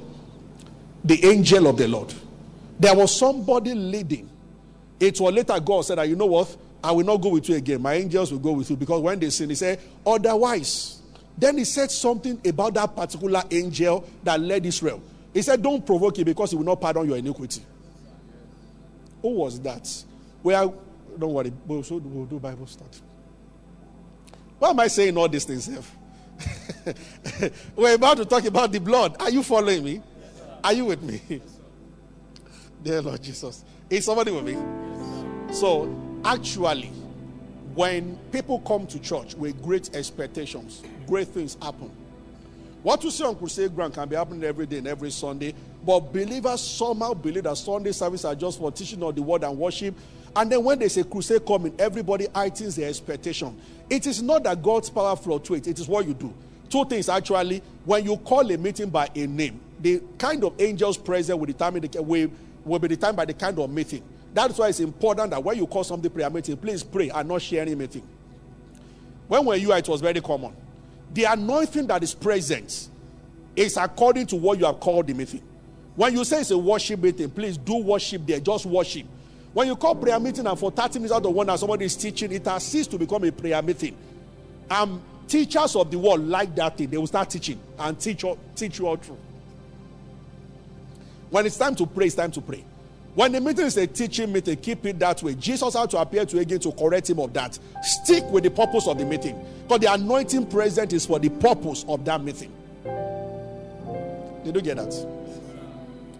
[1.04, 2.14] The angel of the Lord.
[2.78, 4.30] There was somebody leading.
[5.00, 6.56] It was later God said that, you know what?
[6.82, 7.82] I will not go with you again.
[7.82, 8.76] My angels will go with you.
[8.76, 11.02] Because when they sin, he said, otherwise.
[11.38, 15.00] Then he said something about that particular angel that led Israel.
[15.32, 17.62] He said, Don't provoke him because he will not pardon your iniquity.
[19.22, 19.88] Who was that?
[20.42, 20.74] Well,
[21.16, 22.98] don't worry, we'll, we'll do Bible study.
[24.58, 25.68] Why am I saying all these things?
[27.76, 29.16] We're about to talk about the blood.
[29.20, 29.92] Are you following me?
[29.92, 30.02] Yes,
[30.64, 31.20] Are you with me?
[31.28, 31.40] Yes,
[32.82, 33.64] Dear Lord Jesus.
[33.88, 34.52] Is somebody with me?
[34.52, 36.90] Yes, so, actually,
[37.78, 41.88] when people come to church with great expectations, great things happen.
[42.82, 45.54] What you see on crusade ground can be happening every day and every Sunday,
[45.86, 49.56] but believers somehow believe that Sunday services are just for teaching of the word and
[49.56, 49.94] worship.
[50.34, 53.56] And then when there's a crusade coming, everybody heightens their expectation.
[53.88, 56.34] It is not that God's power fluctuates, it is what you do.
[56.68, 57.62] Two things actually.
[57.84, 61.82] When you call a meeting by a name, the kind of angels present will determine
[61.82, 62.28] the will,
[62.64, 64.02] will be determined by the kind of meeting.
[64.34, 67.42] That's why it's important that when you call something prayer meeting, please pray and not
[67.42, 68.06] share any meeting.
[69.26, 70.54] When we were you, it was very common.
[71.12, 72.88] The anointing that is present
[73.56, 75.42] is according to what you have called the meeting.
[75.96, 78.40] When you say it's a worship meeting, please do worship there.
[78.40, 79.06] Just worship.
[79.52, 81.96] When you call prayer meeting and for 30 minutes out of one that somebody is
[81.96, 83.96] teaching, it has ceased to become a prayer meeting.
[84.70, 86.90] And teachers of the world like that thing.
[86.90, 89.18] They will start teaching and teach, teach you all through.
[91.30, 92.64] When it's time to pray, it's time to pray.
[93.18, 95.34] When the meeting is a teaching meeting, keep it that way.
[95.34, 97.58] Jesus had to appear to again to correct him of that.
[97.82, 99.44] Stick with the purpose of the meeting.
[99.64, 102.52] Because the anointing present is for the purpose of that meeting.
[104.44, 105.06] Did you get that?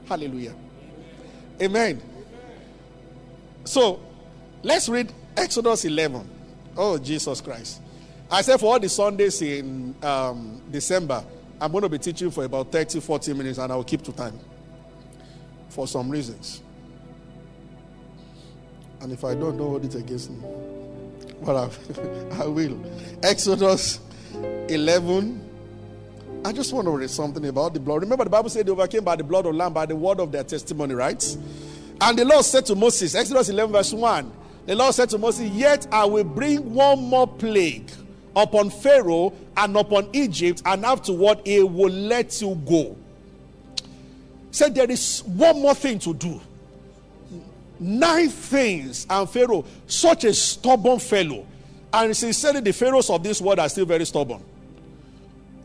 [0.09, 0.57] Hallelujah.
[1.63, 2.03] Amen.
[3.63, 4.01] So
[4.65, 6.29] let's read Exodus 11.
[6.77, 7.81] Oh, Jesus Christ.
[8.29, 11.23] I said for all the Sundays in um, December,
[11.61, 14.37] I'm going to be teaching for about 30, 40 minutes and I'll keep to time
[15.69, 16.63] for some reasons.
[19.01, 20.39] And if I don't, don't hold it against me.
[21.45, 21.71] But I,
[22.43, 22.81] I will.
[23.23, 24.01] Exodus
[24.69, 25.45] 11.
[26.45, 28.03] I just want to read something about the blood.
[28.03, 30.31] Remember, the Bible said they overcame by the blood of lamb, by the word of
[30.31, 31.37] their testimony, right?
[32.01, 34.33] And the Lord said to Moses, Exodus 11, verse 1,
[34.67, 37.91] the Lord said to Moses, Yet I will bring one more plague
[38.37, 42.97] upon Pharaoh and upon Egypt, and afterward he will let you go.
[44.51, 46.41] Said there is one more thing to do.
[47.81, 51.47] Nine things, and Pharaoh, such a stubborn fellow.
[51.93, 54.43] And sincerely, the pharaohs of this world are still very stubborn.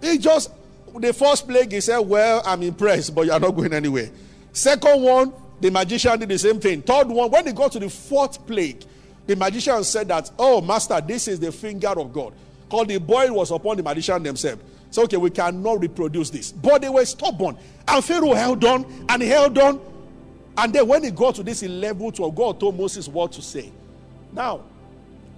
[0.02, 0.52] He just,
[0.95, 4.10] the first plague, he said, Well, I'm impressed, but you are not going anywhere.
[4.52, 6.82] Second one, the magician did the same thing.
[6.82, 8.84] Third one, when they got to the fourth plague,
[9.26, 12.34] the magician said that, Oh, master, this is the finger of God.
[12.69, 14.62] Because the boil was upon the magician themselves.
[14.91, 16.52] So, okay, we cannot reproduce this.
[16.52, 17.58] But they were stubborn.
[17.88, 19.82] And Pharaoh held on and he held on.
[20.58, 23.72] And then when he got to this level, to God told Moses what to say.
[24.32, 24.63] Now,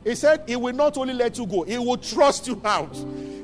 [0.04, 2.96] he said, He will not only let you go, He will trust you out.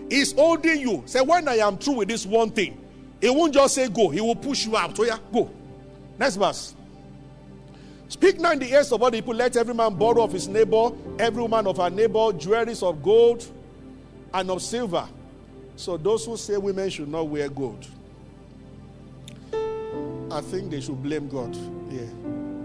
[0.09, 1.03] He's holding you.
[1.05, 2.79] Say, when I am through with this one thing,
[3.19, 4.95] He won't just say go, He will push you out.
[4.95, 5.49] So, yeah, go.
[6.17, 6.75] Next verse.
[8.11, 9.33] Speak now in the ears of all the people.
[9.33, 13.45] Let every man borrow of his neighbor, every woman of her neighbor, jewelries of gold
[14.33, 15.07] and of silver.
[15.77, 17.87] So those who say women should not wear gold,
[20.31, 21.55] I think they should blame God.
[21.91, 22.01] Yeah.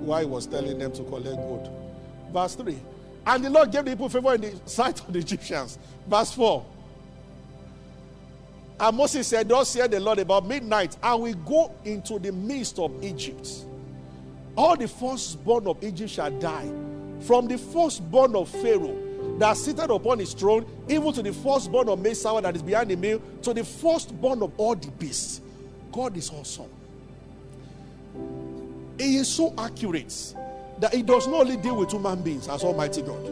[0.05, 1.68] Why he was telling them to collect gold.
[2.33, 2.79] Verse 3.
[3.26, 5.79] And the Lord gave the people favor in the sight of the Egyptians.
[6.07, 6.64] Verse 4.
[8.79, 12.79] And Moses said, Thus said the Lord about midnight, I will go into the midst
[12.79, 13.48] of Egypt.
[14.57, 16.70] All the firstborn of Egypt shall die.
[17.20, 19.02] From the firstborn of Pharaoh
[19.38, 22.96] that sitteth upon his throne, even to the firstborn of Messiah that is behind the
[22.96, 25.40] mill, to the firstborn of all the beasts.
[25.92, 26.70] God is awesome.
[28.98, 30.35] He is so accurate
[30.78, 33.22] that he does not only deal with human beings as Almighty God.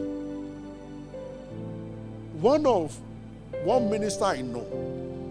[2.41, 2.99] One of
[3.63, 4.67] one minister I know,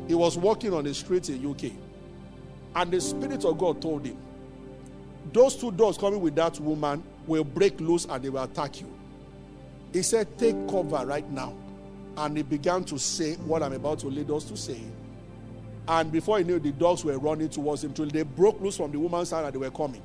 [0.07, 1.71] he was walking on the street in UK,
[2.75, 4.17] and the Spirit of God told him,
[5.31, 8.91] Those two dogs coming with that woman will break loose and they will attack you.
[9.91, 11.53] He said, Take cover right now.
[12.17, 14.79] And he began to say what I'm about to lead us to say.
[15.87, 18.91] And before he knew, the dogs were running towards him till they broke loose from
[18.91, 20.01] the woman's side and they were coming.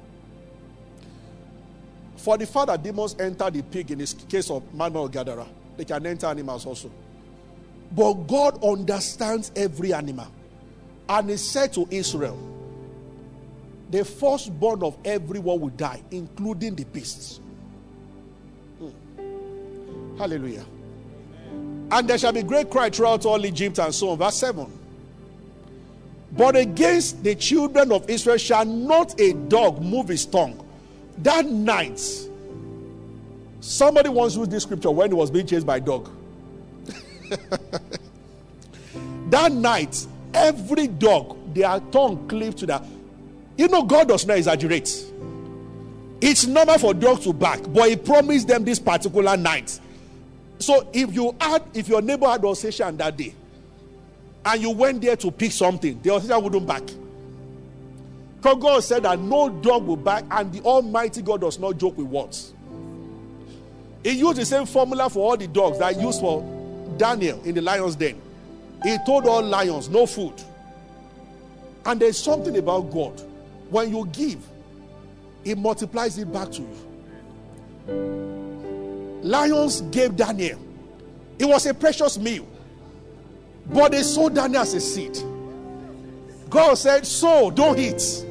[2.19, 5.85] For the fact that demons enter the pig in this case of Manuel Gadara, they
[5.85, 6.91] can enter animals also.
[7.93, 10.27] But God understands every animal.
[11.09, 12.37] And he said to Israel,
[13.91, 17.41] the firstborn of everyone will die, including the beasts.
[18.79, 20.19] Hmm.
[20.19, 20.67] Hallelujah.
[21.91, 24.19] And there shall be great cry throughout all Egypt and so on.
[24.19, 24.71] Verse 7.
[26.33, 30.63] But against the children of Israel shall not a dog move his tongue.
[31.23, 32.01] That night,
[33.61, 36.11] somebody once used this scripture when he was being chased by a dog.
[39.31, 42.85] that night, every dog, their tongue cleaved to that.
[43.57, 44.89] You know, God does not exaggerate.
[46.21, 49.79] It's normal for dogs to bark, but He promised them this particular night.
[50.61, 53.35] So if you had, if your neighbor had Alsatian that day,
[54.45, 56.85] and you went there to pick something, the Alsatian wouldn't bark.
[58.41, 61.99] Because God said that no dog will bark, and the Almighty God does not joke
[61.99, 62.55] with words.
[64.05, 66.43] He used the same formula for all the dogs that used for
[66.97, 68.21] Daniel in the lion's den.
[68.85, 70.35] He told all lions, no food.
[71.85, 73.21] And there's something about God.
[73.71, 74.39] When you give,
[75.43, 76.79] He multiplies it back to you.
[79.23, 80.61] Lions gave Daniel.
[81.41, 82.47] It was a precious meal.
[83.67, 85.19] But they sold Daniel as a seed.
[86.49, 88.25] God said, So don't eat.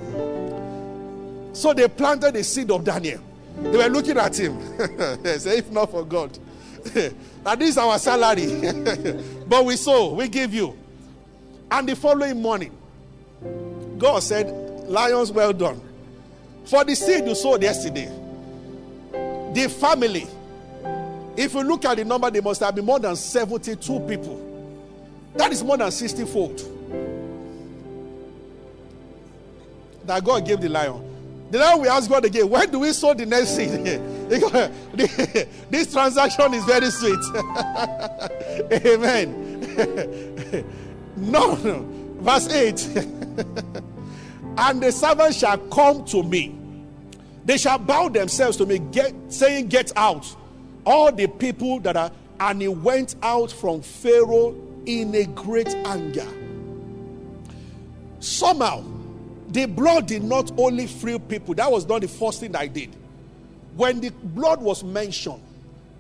[1.57, 3.19] So they planted the seed of Daniel.
[3.57, 4.59] They were looking at him.
[5.23, 6.37] they said, If not for God.
[6.83, 7.13] this
[7.61, 8.45] is our salary.
[9.47, 10.77] but we sow, we give you.
[11.71, 12.77] And the following morning,
[13.97, 14.51] God said,
[14.87, 15.81] Lions, well done.
[16.65, 18.05] For the seed you sowed yesterday,
[19.51, 20.27] the family,
[21.35, 24.69] if you look at the number, there must have been more than 72 people.
[25.33, 26.57] That is more than 60 fold.
[30.05, 31.06] That God gave the lion.
[31.49, 33.69] The lion we ask God again, when do we sow the next seed?
[35.69, 37.17] this transaction is very sweet.
[38.85, 39.47] Amen.
[41.15, 41.85] no, no.
[42.19, 42.97] Verse 8.
[44.57, 46.53] and the servant shall come to me.
[47.45, 50.35] They shall bow themselves to me, get, saying, Get out.
[50.85, 54.53] All the people that are, and he went out from Pharaoh
[54.85, 56.27] in a great anger.
[58.19, 58.83] Somehow,
[59.57, 62.95] the blood did not only free people, that was not the first thing I did.
[63.75, 65.41] When the blood was mentioned,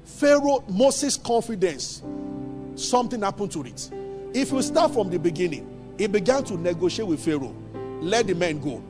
[0.05, 2.03] Pharaoh, Moses' confidence,
[2.75, 3.89] something happened to it.
[4.33, 5.67] If you start from the beginning,
[5.97, 7.55] he began to negotiate with Pharaoh.
[7.99, 8.83] Let the men go.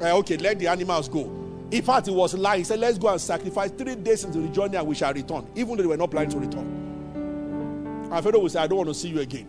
[0.00, 1.24] Uh, okay, let the animals go.
[1.70, 2.60] In fact, he was lying.
[2.60, 5.46] He said, Let's go and sacrifice three days into the journey and we shall return.
[5.54, 8.08] Even though they were not planning to return.
[8.10, 9.46] And Pharaoh will say, I don't want to see you again.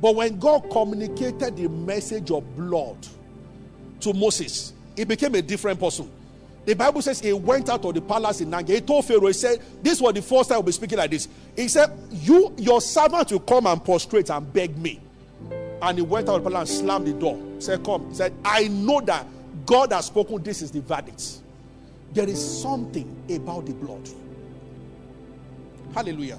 [0.00, 2.96] But when God communicated the message of blood
[4.00, 6.10] to Moses, he became a different person.
[6.64, 8.74] The Bible says he went out of the palace in Nanga.
[8.74, 11.26] He told Pharaoh, he said, This was the first time I'll be speaking like this.
[11.56, 15.00] He said, You, your servant will come and prostrate and beg me.
[15.80, 17.36] And he went out of the palace and slammed the door.
[17.54, 18.10] He said, Come.
[18.10, 19.26] He said, I know that
[19.64, 20.42] God has spoken.
[20.42, 21.38] This is the verdict.
[22.12, 24.06] There is something about the blood.
[25.94, 26.38] Hallelujah.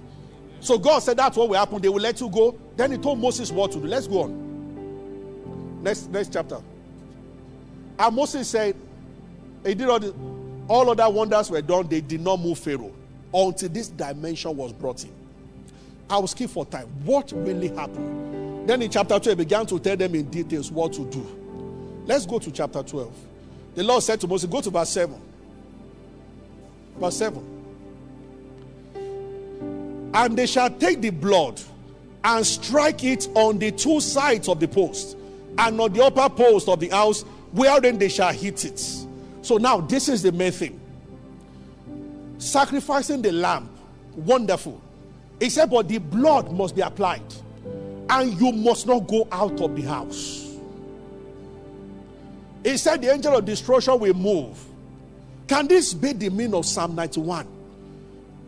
[0.62, 1.82] So God said that's what will happen.
[1.82, 2.58] They will let you go.
[2.76, 3.88] Then he told Moses what to do.
[3.88, 5.82] Let's go on.
[5.82, 6.62] Next, next chapter.
[8.00, 8.76] And Moses said,
[9.66, 10.16] He did all the
[10.70, 12.94] all other wonders were done, they did not move Pharaoh
[13.34, 15.12] until this dimension was brought in.
[16.08, 16.88] I will skip for time.
[17.04, 18.70] What really happened?
[18.70, 21.26] Then in chapter 12, he began to tell them in details what to do.
[22.06, 23.12] Let's go to chapter 12.
[23.76, 25.20] The Lord said to Moses, Go to verse 7.
[26.98, 27.56] Verse 7.
[30.14, 31.60] And they shall take the blood
[32.24, 35.18] and strike it on the two sides of the post
[35.58, 38.80] and on the upper post of the house, wherein they shall hit it.
[39.42, 40.80] So now this is the main thing.
[42.38, 43.70] Sacrificing the lamb,
[44.16, 44.82] wonderful.
[45.40, 47.24] He said, but the blood must be applied.
[48.10, 50.58] and you must not go out of the house.
[52.64, 54.60] He said the angel of destruction will move.
[55.48, 57.48] Can this be the meaning of Psalm 91?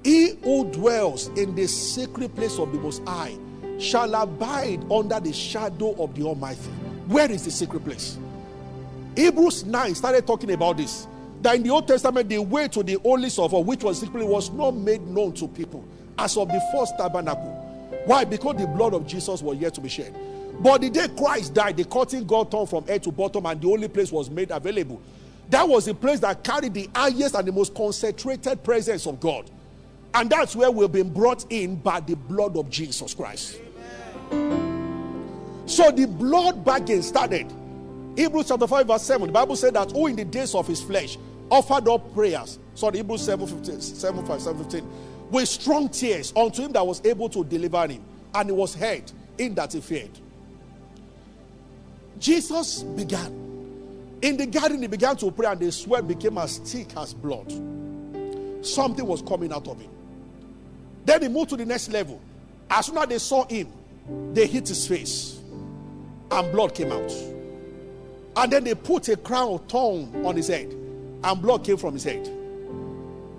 [0.04, 3.38] He who dwells in the secret place of the Most High
[3.80, 6.60] shall abide under the shadow of the Almighty.
[7.08, 8.18] Where is the secret place?
[9.16, 11.08] Hebrews 9 started talking about this.
[11.42, 14.52] That in the Old Testament, the way to the holiest of which was secretly, was
[14.52, 15.84] not made known to people
[16.18, 17.58] as of the first tabernacle.
[18.06, 18.24] Why?
[18.24, 20.16] Because the blood of Jesus was yet to be shed.
[20.60, 23.68] But the day Christ died, the curtain got torn from head to bottom, and the
[23.68, 25.02] only place was made available.
[25.50, 29.50] That was the place that carried the highest and the most concentrated presence of God.
[30.14, 33.60] And that's where we've been brought in by the blood of Jesus Christ.
[34.32, 35.64] Amen.
[35.66, 37.52] So the blood bargain started.
[38.16, 39.28] Hebrews chapter 5, verse 7.
[39.28, 41.18] The Bible said that who in the days of his flesh
[41.50, 42.60] offered up prayers.
[42.76, 44.92] Sorry, Hebrews 7, 15, 7, 5, 7 15,
[45.30, 48.04] with strong tears unto him that was able to deliver him.
[48.34, 50.18] And he was heard in that he feared.
[52.20, 53.38] Jesus began.
[54.22, 57.52] In the garden, he began to pray, and the sweat became as thick as blood.
[58.62, 59.90] Something was coming out of him.
[61.04, 62.22] Then he moved to the next level.
[62.70, 63.72] As soon as they saw him,
[64.34, 65.40] they hit his face,
[66.30, 67.12] and blood came out.
[68.36, 70.72] And then they put a crown of thorn on his head,
[71.24, 72.28] and blood came from his head.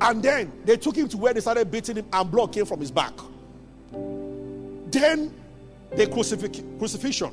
[0.01, 2.81] And then they took him to where they started beating him, and blood came from
[2.81, 3.13] his back.
[3.93, 5.33] Then
[5.95, 7.33] the crucif- crucifixion,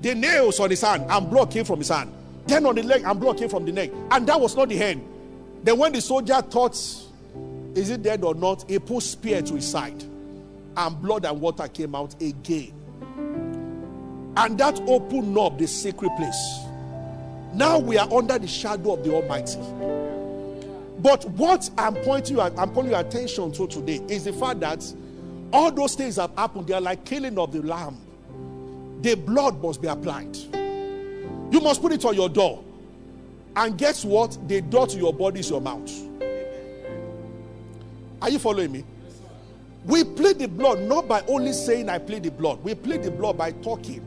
[0.00, 2.12] the nails on his hand, and blood came from his hand.
[2.46, 3.90] Then on the leg, and blood came from the neck.
[4.10, 5.06] And that was not the end.
[5.62, 6.76] Then when the soldier thought
[7.74, 8.64] is it dead or not?
[8.68, 10.02] He put spear to his side,
[10.76, 12.72] and blood and water came out again.
[14.36, 16.60] And that opened up the secret place.
[17.54, 19.58] Now we are under the shadow of the Almighty.
[21.00, 24.84] But what I'm pointing you, I'm calling your attention to today is the fact that
[25.52, 26.66] all those things have happened.
[26.66, 27.96] They are like killing of the lamb.
[29.00, 30.36] The blood must be applied.
[31.50, 32.62] You must put it on your door.
[33.56, 34.36] And guess what?
[34.48, 35.90] The door to your body is your mouth.
[38.20, 38.84] Are you following me?
[39.84, 42.62] We plead the blood not by only saying, I plead the blood.
[42.62, 44.04] We plead the blood by talking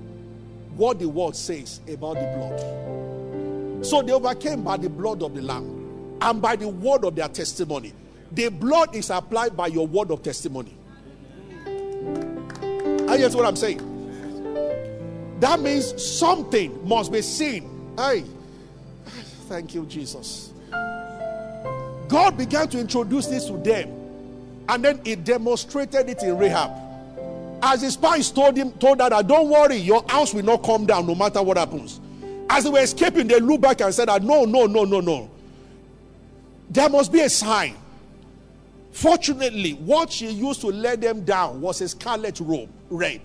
[0.75, 3.85] what the word says about the blood.
[3.85, 7.27] So they overcame by the blood of the Lamb and by the word of their
[7.27, 7.93] testimony.
[8.31, 10.75] The blood is applied by your word of testimony.
[11.65, 13.87] Are you what I'm saying?
[15.39, 17.93] That means something must be seen.
[17.97, 18.23] Hey,
[19.49, 20.53] thank you, Jesus.
[22.07, 23.89] God began to introduce this to them
[24.69, 26.71] and then he demonstrated it in Rahab.
[27.63, 31.05] As his spies told him, told that don't worry, your house will not come down
[31.05, 31.99] no matter what happens.
[32.49, 35.29] As they were escaping, they looked back and said no, no, no, no, no.
[36.69, 37.75] There must be a sign.
[38.91, 43.21] Fortunately, what she used to let them down was a scarlet robe, red,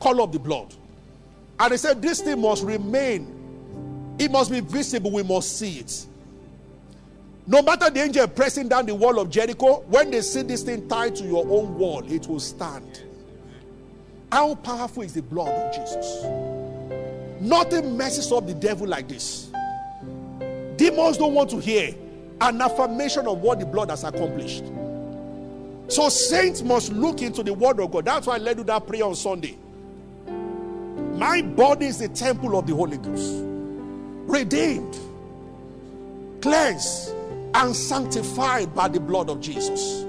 [0.00, 0.74] color of the blood.
[1.58, 4.16] And they said, This thing must remain.
[4.18, 5.10] It must be visible.
[5.10, 6.06] We must see it.
[7.46, 10.88] No matter the angel pressing down the wall of Jericho, when they see this thing
[10.88, 13.02] tied to your own wall, it will stand.
[14.32, 16.24] How powerful is the blood of Jesus?
[17.38, 19.50] Nothing messes up the devil like this.
[20.76, 21.94] Demons don't want to hear
[22.40, 24.64] an affirmation of what the blood has accomplished.
[25.88, 28.06] So saints must look into the word of God.
[28.06, 29.58] That's why I led you that prayer on Sunday.
[30.26, 33.34] My body is the temple of the Holy Ghost,
[34.24, 34.98] redeemed,
[36.40, 37.14] cleansed,
[37.52, 40.06] and sanctified by the blood of Jesus.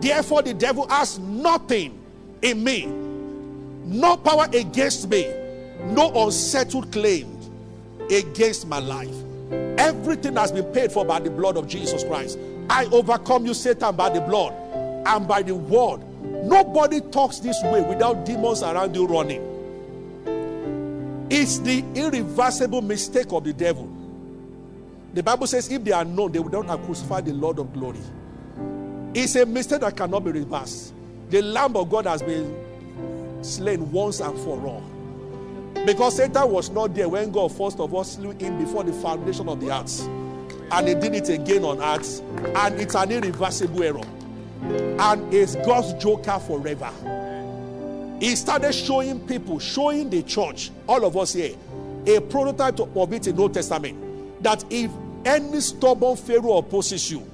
[0.00, 2.02] Therefore, the devil has nothing
[2.40, 3.07] in me,
[3.88, 5.32] no power against me,
[5.86, 7.38] no unsettled claim
[8.10, 9.14] against my life.
[9.78, 12.38] Everything has been paid for by the blood of Jesus Christ.
[12.70, 14.52] I overcome you, Satan, by the blood
[15.06, 16.00] and by the word.
[16.44, 19.44] Nobody talks this way without demons around you running.
[21.30, 23.98] It's the irreversible mistake of the devil
[25.14, 27.72] the Bible says, if they are known, they will not have crucified the Lord of
[27.72, 27.98] glory.
[29.14, 30.92] It's a mistake that cannot be reversed.
[31.30, 32.54] The Lamb of God has been
[33.42, 34.82] slain once and for all.
[35.86, 39.48] Because Satan was not there when God first of all slew him before the foundation
[39.48, 40.06] of the earth.
[40.70, 42.20] And he did it again on earth.
[42.56, 44.02] And it's an irreversible error.
[44.62, 46.90] And it's God's joker forever.
[48.20, 51.54] He started showing people, showing the church, all of us here,
[52.06, 54.90] a prototype of it in the Old Testament that if
[55.24, 57.24] any stubborn Pharaoh opposes you,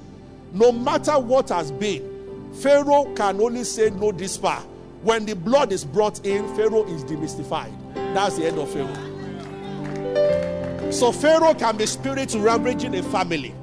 [0.52, 4.62] no matter what has been, Pharaoh can only say no this far.
[5.04, 7.70] When the blood is brought in, Pharaoh is demystified.
[7.94, 9.12] That's the end of Pharaoh.
[10.90, 13.54] So Pharaoh can be spirit rampaging a family.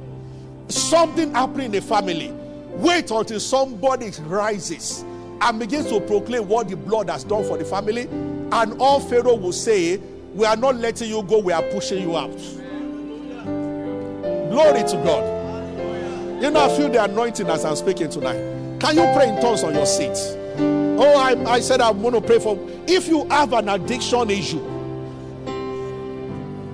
[0.68, 2.32] Something happening in a family.
[2.74, 5.04] Wait until somebody rises
[5.42, 8.04] and begins to proclaim what the blood has done for the family.
[8.52, 9.98] And all Pharaoh will say,
[10.36, 12.38] We are not letting you go, we are pushing you out.
[14.52, 16.44] Glory to God.
[16.44, 18.38] You know, I feel the anointing as I'm speaking tonight.
[18.80, 20.38] Can you pray in tongues on your seat?
[20.58, 22.58] Oh, I, I said I'm going to pray for.
[22.88, 24.62] If you have an addiction issue,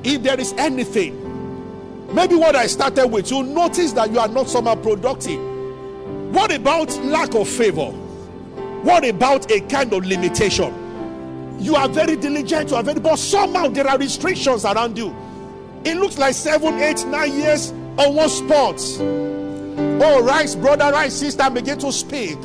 [0.04, 4.50] if there is anything, maybe what I started with, you notice that you are not
[4.50, 5.40] somehow productive.
[6.34, 7.92] What about lack of favor?
[8.84, 10.74] What about a kind of limitation?
[11.60, 15.16] You are very diligent, you are very, but somehow there are restrictions around you.
[15.84, 18.80] It looks like seven, eight, nine years on one spot.
[19.00, 22.38] Oh, rise, brother, rise, sister, begin to speak.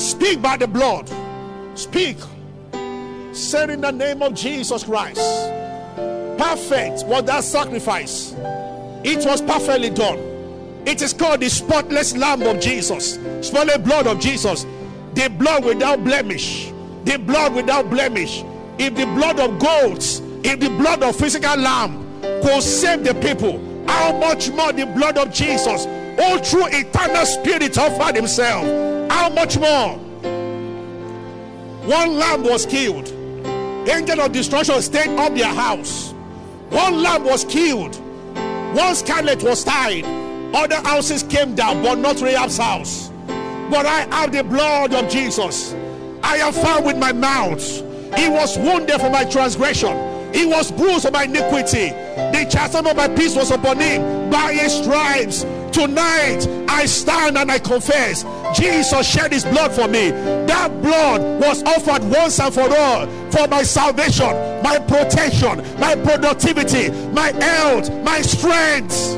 [0.00, 1.10] Speak by the blood.
[1.74, 2.16] Speak.
[3.32, 5.20] Say in the name of Jesus Christ.
[6.38, 8.34] Perfect was that sacrifice.
[9.04, 10.18] It was perfectly done.
[10.86, 13.18] It is called the spotless lamb of Jesus.
[13.42, 14.66] Spotless blood of Jesus
[15.14, 16.72] the blood without blemish,
[17.04, 18.44] the blood without blemish.
[18.78, 23.58] If the blood of goats, if the blood of physical lamb could save the people,
[23.86, 25.86] how much more the blood of Jesus,
[26.18, 28.64] all through eternal spirit offered himself,
[29.10, 29.98] how much more?
[31.86, 33.08] One lamb was killed,
[33.88, 36.12] angel of destruction stayed up their house.
[36.70, 37.96] One lamb was killed,
[38.74, 40.04] one scarlet was tied,
[40.54, 43.10] other houses came down, but not Rahab's house
[43.70, 45.74] but I have the blood of Jesus.
[46.22, 47.62] I am found with my mouth.
[48.18, 50.34] He was wounded for my transgression.
[50.34, 51.90] He was bruised for my iniquity.
[51.90, 54.30] The chastisement of my peace was upon him.
[54.30, 58.24] By his stripes, tonight I stand and I confess
[58.58, 60.10] Jesus shed his blood for me.
[60.10, 64.30] That blood was offered once and for all for my salvation,
[64.62, 69.16] my protection, my productivity, my health, my strength.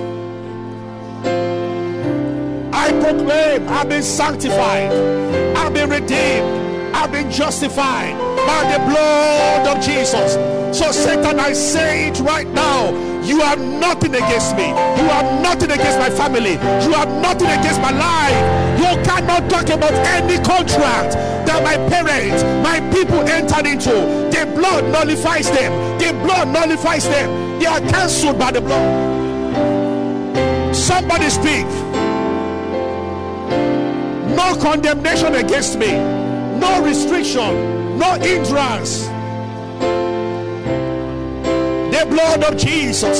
[2.74, 4.92] I proclaim I've been sanctified,
[5.56, 10.34] I've been redeemed, I've been justified by the blood of Jesus.
[10.76, 13.11] So, Satan, I say it right now.
[13.24, 14.68] You have nothing against me.
[14.68, 16.52] You have nothing against my family.
[16.84, 18.38] You have nothing against my life.
[18.78, 21.14] You cannot talk about any contract
[21.46, 23.94] that my parents, my people entered into.
[24.34, 25.98] The blood nullifies them.
[25.98, 27.58] The blood nullifies them.
[27.60, 29.12] They are cancelled by the blood.
[30.74, 31.66] Somebody speak.
[34.34, 39.11] No condemnation against me, no restriction, no hindrance.
[42.02, 43.18] The blood of Jesus,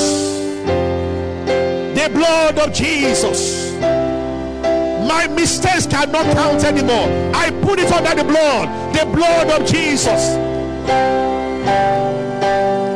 [1.95, 3.71] the blood of Jesus.
[5.07, 7.07] My mistakes cannot count anymore.
[7.33, 10.35] I put it under the blood, the blood of Jesus.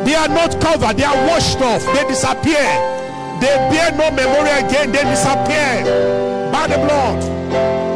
[0.04, 2.68] They are not covered, they are washed off, they disappear.
[3.40, 7.87] They bear no memory again, they disappear by the blood.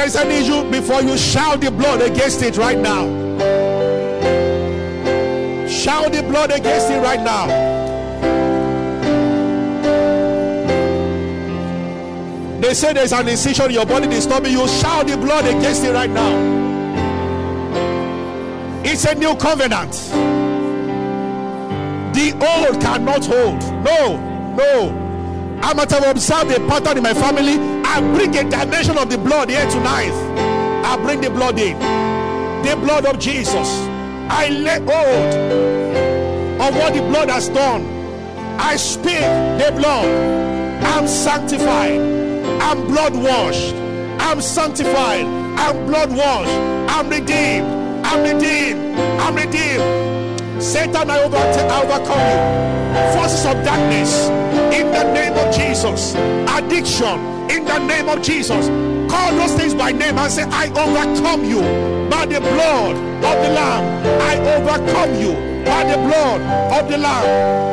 [0.00, 3.04] There is an issue before you, shout the blood against it right now.
[5.68, 7.46] Shout the blood against it right now.
[12.62, 14.66] They say there's an incision in your body disturbing you.
[14.68, 16.32] Shout the blood against it right now.
[18.82, 19.92] It's a new covenant.
[22.14, 23.60] The old cannot hold.
[23.84, 24.16] No,
[24.56, 25.60] no.
[25.62, 27.69] I'm to observe a pattern in my family.
[27.92, 30.12] I bring a dimension of the blood here tonight.
[30.84, 31.76] I bring the blood in.
[32.62, 33.68] The blood of Jesus.
[34.30, 35.34] I lay hold
[36.62, 37.82] of what the blood has done.
[38.60, 39.26] I speak
[39.58, 40.06] the blood.
[40.84, 42.00] I'm sanctified.
[42.62, 43.74] I'm blood washed.
[44.20, 45.24] I'm sanctified.
[45.58, 46.58] I'm blood washed.
[46.94, 47.66] I'm redeemed.
[48.06, 48.96] I'm redeemed.
[49.20, 50.62] I'm redeemed.
[50.62, 53.18] Satan, I, I overcome you.
[53.18, 54.28] Forces of darkness
[54.78, 56.14] in the name of Jesus.
[56.54, 58.68] Addiction in the name of Jesus.
[59.10, 61.60] Call those things by name and say, I overcome you
[62.08, 63.82] by the blood of the Lamb.
[64.22, 65.32] I overcome you
[65.64, 66.40] by the blood
[66.72, 67.70] of the Lamb.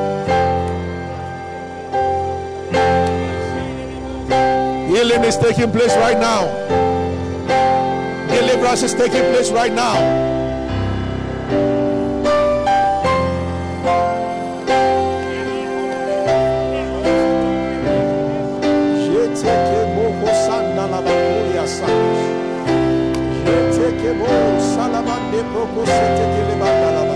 [4.89, 6.47] Healing is taking place right now.
[8.27, 10.36] Deliverance is taking place right now.
[25.57, 27.07] Proko sete kele bandala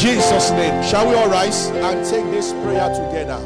[0.00, 3.38] Jesus' name, shall we all rise and take this prayer together?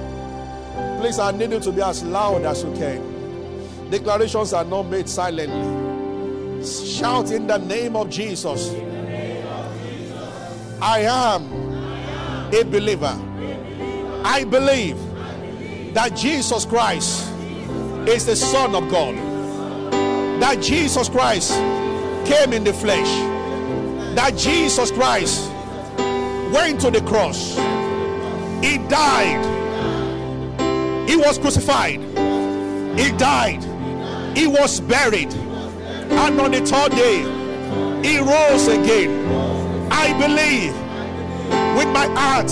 [1.00, 3.90] Please, I need you to be as loud as you can.
[3.90, 6.64] Declarations are not made silently.
[6.64, 8.72] Shout in the name of Jesus.
[10.80, 11.42] I am
[12.54, 13.18] a believer.
[14.24, 14.96] I believe
[15.92, 17.32] that Jesus Christ
[18.06, 19.16] is the Son of God.
[20.40, 21.50] That Jesus Christ
[22.24, 23.08] came in the flesh.
[24.14, 25.50] That Jesus Christ
[26.54, 27.56] went to the cross.
[28.64, 29.44] He died.
[31.08, 32.00] He was crucified.
[32.98, 33.62] He died.
[34.36, 35.34] He was buried.
[35.34, 37.18] And on the third day,
[38.08, 39.10] he rose again.
[39.90, 40.74] I believe
[41.76, 42.50] with my heart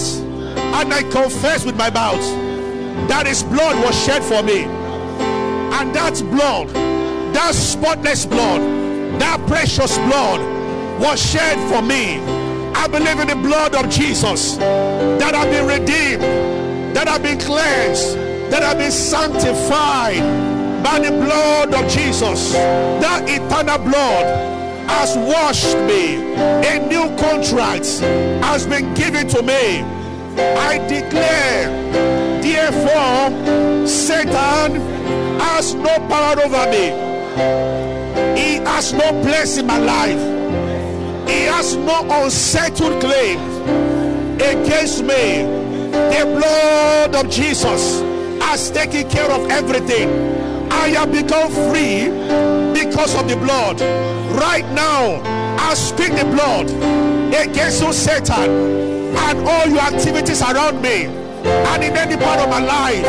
[0.79, 2.25] and I confess with my mouth
[3.09, 4.65] that his blood was shed for me.
[5.79, 6.69] And that blood,
[7.35, 8.61] that spotless blood,
[9.21, 10.41] that precious blood
[11.01, 12.52] was shed for me.
[12.83, 16.21] I believe in the blood of Jesus that I've been redeemed,
[16.97, 18.17] that I've been cleansed,
[18.51, 20.19] that I've been sanctified
[20.83, 22.55] by the blood of Jesus.
[22.55, 24.27] That eternal blood
[24.91, 26.35] has washed me.
[26.35, 27.87] A new contract
[28.43, 29.83] has been given to me.
[30.59, 31.71] I declare,
[32.43, 34.81] therefore, Satan
[35.39, 36.91] has no power over me.
[38.37, 40.42] He has no place in my life.
[41.27, 43.39] He has no unsettled claim
[44.37, 45.43] against me.
[45.93, 48.01] The blood of Jesus
[48.41, 50.09] has taken care of everything.
[50.71, 52.09] I have become free
[52.73, 53.81] because of the blood.
[54.33, 55.21] Right now,
[55.59, 56.69] I speak the blood
[57.35, 61.07] against you, Satan, and all your activities around me
[61.45, 63.03] and in any part of my life.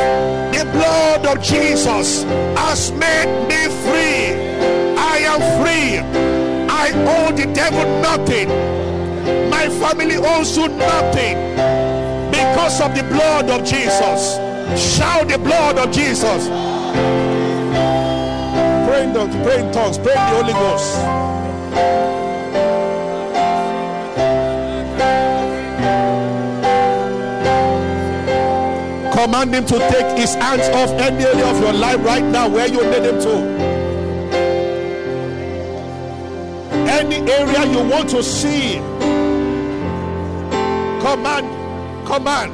[0.56, 2.24] The blood of Jesus
[2.58, 4.98] has made me free.
[4.98, 6.33] I am free.
[6.86, 8.50] I owe the devil nothing.
[9.50, 11.38] My family owes you nothing
[12.30, 14.36] because of the blood of Jesus.
[14.76, 16.50] Shout the blood of Jesus.
[18.86, 20.98] Pray in, tongues, pray in tongues, pray in the Holy Ghost.
[29.16, 32.68] Command him to take his hands off any area of your life right now where
[32.68, 33.63] you need him to.
[36.94, 38.76] Any area you want to see.
[41.02, 41.48] Command,
[42.06, 42.54] command.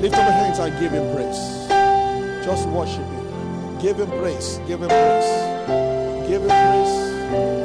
[0.00, 1.68] Lift up your hands and give him praise.
[2.42, 3.78] Just worship him.
[3.80, 4.58] Give him praise.
[4.66, 6.26] Give him praise.
[6.26, 7.59] Give him praise.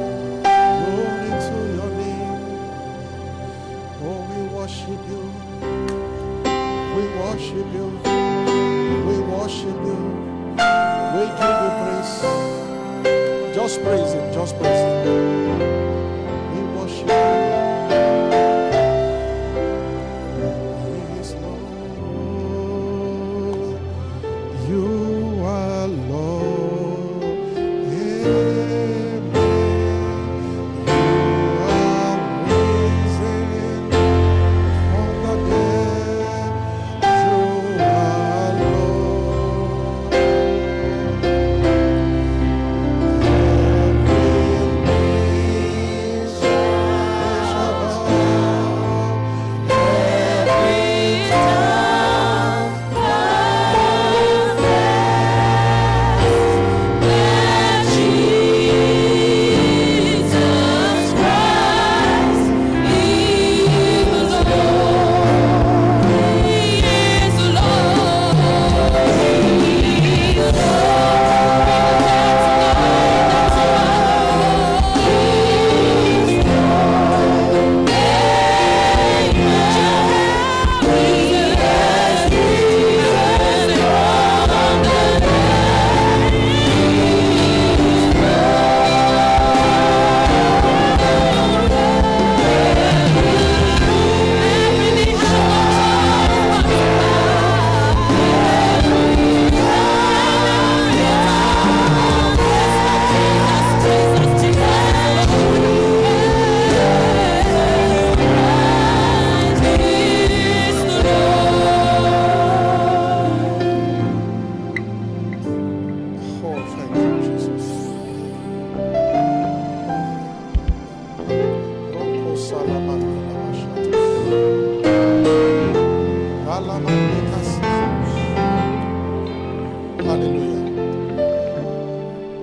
[130.05, 130.61] Hallelujah.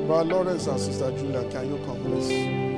[0.07, 2.73] Brother Lawrence and Sister Julia, can you come, please?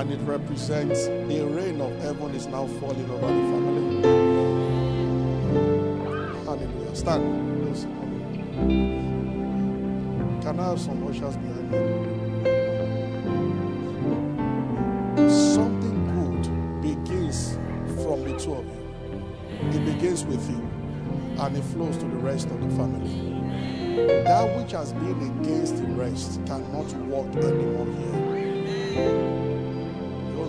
[0.00, 4.02] and it represents the rain of heaven is now falling over the family.
[6.46, 6.96] Hallelujah.
[6.96, 7.49] Stand.
[10.60, 11.78] Have some ushers behind me?
[15.28, 16.42] Something good
[16.82, 17.58] begins
[18.04, 18.80] from the two of you.
[19.70, 20.60] It begins with you
[21.38, 23.14] and it flows to the rest of the family.
[24.24, 28.20] That which has been against the rest cannot work anymore here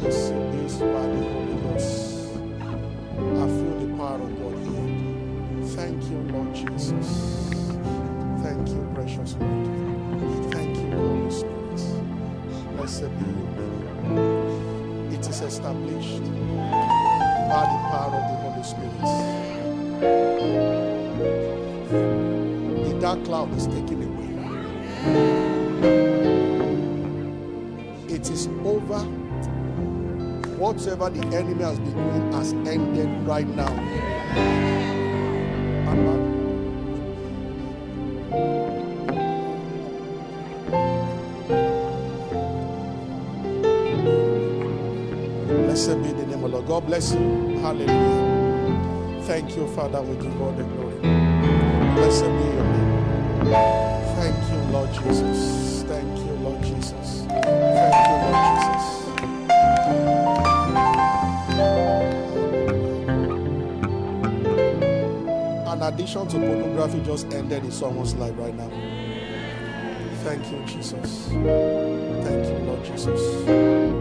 [0.03, 2.33] receive this by the Holy Ghost.
[2.33, 5.67] I feel the power of God here.
[5.75, 7.49] Thank you, Lord Jesus.
[8.41, 9.70] Thank you, precious Lord.
[12.99, 13.07] It
[15.25, 16.23] is established
[17.47, 19.01] by the power of the Holy Spirit.
[22.83, 24.31] The dark cloud is taken away.
[28.13, 28.99] It is over
[30.57, 34.80] whatever the enemy has been doing has ended right now.
[46.71, 47.19] God bless you.
[47.59, 49.19] Hallelujah.
[49.23, 50.01] Thank you, Father.
[50.01, 50.99] We give all the glory.
[51.95, 53.51] Blessed be your name.
[54.15, 55.83] Thank you, Lord Jesus.
[55.83, 57.25] Thank you, Lord Jesus.
[57.27, 58.87] Thank you, Lord Jesus.
[65.67, 68.71] an addiction to pornography just ended in someone's life right now.
[70.23, 71.27] Thank you, Jesus.
[71.27, 74.00] Thank you, Lord Jesus.